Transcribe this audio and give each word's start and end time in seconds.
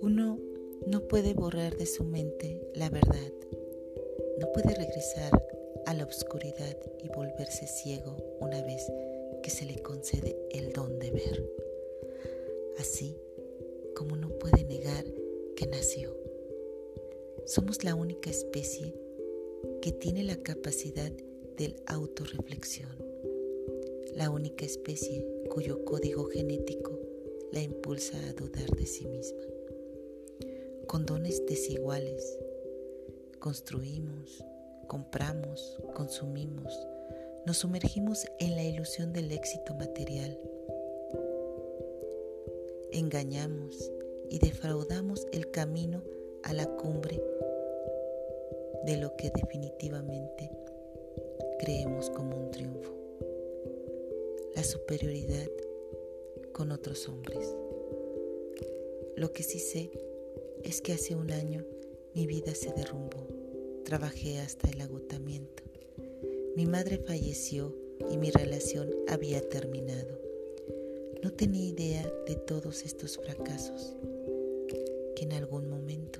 Uno 0.00 0.40
no 0.86 1.06
puede 1.06 1.34
borrar 1.34 1.76
de 1.76 1.86
su 1.86 2.02
mente 2.04 2.60
la 2.74 2.90
verdad, 2.90 3.32
no 4.38 4.50
puede 4.52 4.74
regresar 4.74 5.30
a 5.86 5.94
la 5.94 6.04
oscuridad 6.04 6.76
y 7.02 7.08
volverse 7.08 7.66
ciego 7.66 8.16
una 8.40 8.60
vez 8.62 8.90
que 9.42 9.50
se 9.50 9.64
le 9.64 9.78
concede 9.82 10.36
el 10.50 10.72
don 10.72 10.98
de 10.98 11.10
ver. 11.10 11.48
Así 12.78 13.16
como 13.94 14.16
no 14.16 14.30
puede 14.38 14.64
negar 14.64 15.04
que 15.54 15.66
nació. 15.66 16.16
Somos 17.46 17.84
la 17.84 17.94
única 17.94 18.30
especie 18.30 18.94
que 19.80 19.92
tiene 19.92 20.24
la 20.24 20.36
capacidad 20.36 21.12
del 21.56 21.76
autorreflexión, 21.86 23.07
la 24.18 24.30
única 24.30 24.64
especie 24.64 25.24
cuyo 25.48 25.84
código 25.84 26.24
genético 26.24 26.98
la 27.52 27.62
impulsa 27.62 28.18
a 28.28 28.32
dudar 28.32 28.68
de 28.70 28.84
sí 28.84 29.06
misma. 29.06 29.44
Con 30.88 31.06
dones 31.06 31.46
desiguales, 31.46 32.36
construimos, 33.38 34.44
compramos, 34.88 35.78
consumimos, 35.94 36.76
nos 37.46 37.58
sumergimos 37.58 38.26
en 38.40 38.56
la 38.56 38.64
ilusión 38.64 39.12
del 39.12 39.30
éxito 39.30 39.72
material. 39.74 40.36
Engañamos 42.90 43.92
y 44.30 44.40
defraudamos 44.40 45.28
el 45.30 45.48
camino 45.52 46.02
a 46.42 46.54
la 46.54 46.66
cumbre 46.66 47.22
de 48.84 48.96
lo 48.96 49.14
que 49.14 49.30
definitivamente 49.30 50.50
creemos 51.60 52.10
como 52.10 52.36
un 52.36 52.50
triunfo. 52.50 52.77
La 54.58 54.64
superioridad 54.64 55.48
con 56.52 56.72
otros 56.72 57.08
hombres. 57.08 57.54
Lo 59.14 59.32
que 59.32 59.44
sí 59.44 59.60
sé 59.60 59.92
es 60.64 60.82
que 60.82 60.94
hace 60.94 61.14
un 61.14 61.30
año 61.30 61.64
mi 62.12 62.26
vida 62.26 62.52
se 62.56 62.72
derrumbó. 62.72 63.24
Trabajé 63.84 64.40
hasta 64.40 64.68
el 64.68 64.80
agotamiento. 64.80 65.62
Mi 66.56 66.66
madre 66.66 66.98
falleció 66.98 67.72
y 68.10 68.16
mi 68.16 68.32
relación 68.32 68.90
había 69.06 69.48
terminado. 69.48 70.20
No 71.22 71.30
tenía 71.30 71.64
idea 71.64 72.12
de 72.26 72.34
todos 72.34 72.82
estos 72.82 73.16
fracasos 73.16 73.94
que 75.14 75.22
en 75.22 75.34
algún 75.34 75.70
momento 75.70 76.18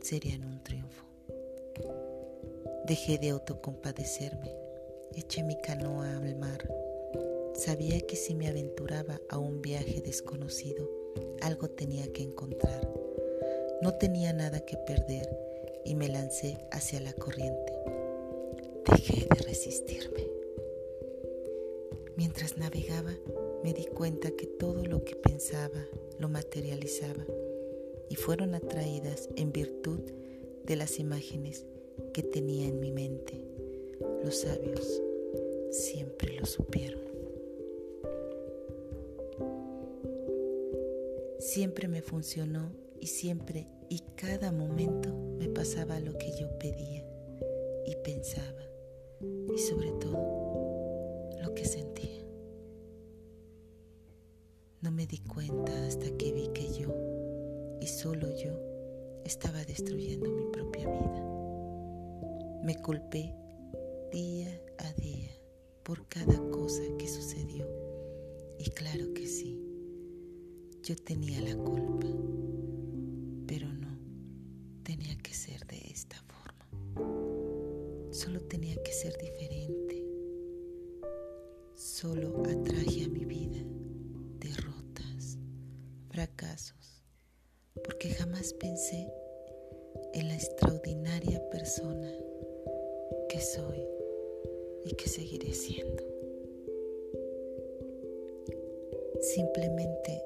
serían 0.00 0.46
un 0.46 0.64
triunfo. 0.64 1.04
Dejé 2.86 3.18
de 3.18 3.28
autocompadecerme, 3.28 4.50
eché 5.14 5.42
mi 5.42 5.60
canoa 5.60 6.16
al 6.16 6.36
mar. 6.36 6.89
Sabía 7.60 8.00
que 8.00 8.16
si 8.16 8.34
me 8.34 8.48
aventuraba 8.48 9.20
a 9.28 9.36
un 9.36 9.60
viaje 9.60 10.00
desconocido, 10.00 10.90
algo 11.42 11.68
tenía 11.68 12.10
que 12.10 12.22
encontrar. 12.22 12.90
No 13.82 13.98
tenía 13.98 14.32
nada 14.32 14.64
que 14.64 14.78
perder 14.78 15.28
y 15.84 15.94
me 15.94 16.08
lancé 16.08 16.56
hacia 16.70 17.02
la 17.02 17.12
corriente. 17.12 17.74
Dejé 18.90 19.26
de 19.26 19.42
resistirme. 19.42 20.26
Mientras 22.16 22.56
navegaba, 22.56 23.12
me 23.62 23.74
di 23.74 23.84
cuenta 23.84 24.30
que 24.30 24.46
todo 24.46 24.82
lo 24.86 25.04
que 25.04 25.16
pensaba 25.16 25.84
lo 26.18 26.30
materializaba 26.30 27.26
y 28.08 28.14
fueron 28.14 28.54
atraídas 28.54 29.28
en 29.36 29.52
virtud 29.52 30.00
de 30.64 30.76
las 30.76 30.98
imágenes 30.98 31.66
que 32.14 32.22
tenía 32.22 32.68
en 32.68 32.80
mi 32.80 32.90
mente. 32.90 33.44
Los 34.24 34.36
sabios 34.36 35.02
siempre 35.70 36.40
lo 36.40 36.46
supieron. 36.46 37.09
Siempre 41.52 41.88
me 41.88 42.00
funcionó 42.00 42.70
y 43.00 43.08
siempre 43.08 43.66
y 43.88 43.98
cada 44.14 44.52
momento 44.52 45.12
me 45.36 45.48
pasaba 45.48 45.98
lo 45.98 46.16
que 46.16 46.30
yo 46.38 46.48
pedía 46.60 47.04
y 47.84 47.96
pensaba 48.04 48.62
y 49.52 49.58
sobre 49.58 49.90
todo 49.90 51.28
lo 51.42 51.52
que 51.52 51.64
sentía. 51.64 52.24
No 54.80 54.92
me 54.92 55.08
di 55.08 55.18
cuenta 55.18 55.72
hasta 55.88 56.16
que 56.16 56.32
vi 56.32 56.50
que 56.54 56.72
yo 56.72 56.94
y 57.80 57.86
solo 57.88 58.28
yo 58.36 58.52
estaba 59.24 59.64
destruyendo 59.64 60.30
mi 60.30 60.44
propia 60.52 60.88
vida. 60.88 62.62
Me 62.62 62.76
culpé 62.80 63.34
día 64.12 64.62
a 64.78 64.92
día 64.92 65.32
por 65.82 66.06
cada 66.06 66.38
cosa 66.52 66.82
que 66.96 67.08
sucedió 67.08 67.66
y 68.56 68.70
claro 68.70 69.12
que 69.14 69.26
sí, 69.26 69.69
yo 70.82 70.96
tenía 70.96 71.40
la 71.40 71.56
culpa, 71.56 72.06
pero 73.46 73.72
no 73.72 73.98
tenía 74.82 75.16
que 75.18 75.34
ser 75.34 75.66
de 75.66 75.78
esta 75.90 76.16
forma. 76.22 76.66
Solo 78.12 78.40
tenía 78.40 78.76
que 78.82 78.92
ser 78.92 79.16
diferente. 79.18 80.04
Solo 81.74 82.42
atraje 82.44 83.04
a 83.04 83.08
mi 83.08 83.24
vida 83.24 83.62
derrotas, 84.38 85.38
fracasos 86.10 86.80
porque 87.84 88.10
jamás 88.10 88.52
pensé 88.54 89.08
en 90.14 90.28
la 90.28 90.34
extraordinaria 90.34 91.40
persona 91.50 92.12
que 93.28 93.40
soy 93.40 93.80
y 94.84 94.94
que 94.94 95.08
seguiré 95.08 95.52
siendo. 95.54 96.02
Simplemente 99.20 100.22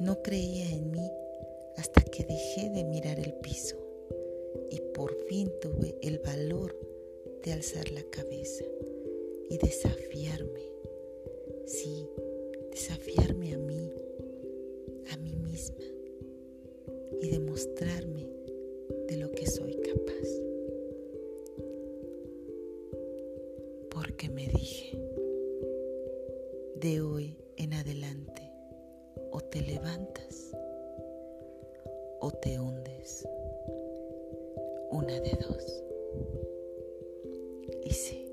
no 0.00 0.22
creía 0.22 0.68
en 0.70 0.90
mí 0.90 1.10
hasta 1.76 2.02
que 2.02 2.24
dejé 2.24 2.70
de 2.70 2.84
mirar 2.84 3.18
el 3.18 3.34
piso 3.34 3.76
y 4.70 4.80
por 4.94 5.14
fin 5.26 5.50
tuve 5.60 5.96
el 6.02 6.18
valor 6.18 6.76
de 7.44 7.52
alzar 7.52 7.90
la 7.90 8.02
cabeza 8.04 8.64
y 9.48 9.58
desafiarme, 9.58 10.62
sí, 11.66 12.08
desafiarme 12.70 13.54
a 13.54 13.58
mí, 13.58 13.92
a 15.10 15.16
mí 15.18 15.36
misma 15.36 15.84
y 17.20 17.28
demostrarme 17.28 18.28
de 19.08 19.16
lo 19.16 19.30
que 19.32 19.46
soy 19.46 19.74
capaz. 19.76 20.28
Porque 23.90 24.28
me 24.30 24.46
dije, 24.48 24.98
de 26.76 27.00
hoy 27.00 27.36
en 27.56 27.74
adelante, 27.74 28.51
o 29.32 29.40
te 29.40 29.60
levantas 29.62 30.52
o 32.20 32.30
te 32.30 32.58
hundes. 32.58 33.26
Una 34.90 35.18
de 35.20 35.38
dos. 35.40 35.82
Y 37.82 37.90
sí. 37.90 38.28